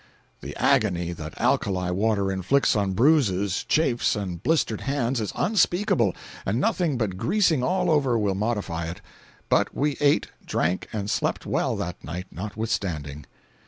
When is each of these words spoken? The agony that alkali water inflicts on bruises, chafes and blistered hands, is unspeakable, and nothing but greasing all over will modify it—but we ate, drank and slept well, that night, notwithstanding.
The 0.39 0.55
agony 0.55 1.13
that 1.13 1.39
alkali 1.39 1.91
water 1.91 2.31
inflicts 2.31 2.75
on 2.75 2.93
bruises, 2.93 3.63
chafes 3.65 4.15
and 4.15 4.41
blistered 4.41 4.81
hands, 4.81 5.21
is 5.21 5.31
unspeakable, 5.35 6.15
and 6.43 6.59
nothing 6.59 6.97
but 6.97 7.17
greasing 7.17 7.61
all 7.61 7.87
over 7.91 8.17
will 8.17 8.33
modify 8.33 8.87
it—but 8.87 9.75
we 9.75 9.97
ate, 9.99 10.25
drank 10.43 10.87
and 10.91 11.07
slept 11.07 11.45
well, 11.45 11.75
that 11.75 12.03
night, 12.03 12.25
notwithstanding. 12.31 13.27